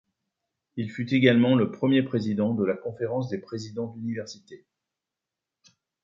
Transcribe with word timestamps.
Il 0.77 0.89
fut 0.89 1.13
également 1.13 1.53
le 1.53 1.69
Premier 1.69 2.01
Président 2.01 2.55
de 2.55 2.65
la 2.65 2.75
Conférence 2.75 3.29
des 3.29 3.37
Présidents 3.37 3.85
d'Universités. 3.85 4.65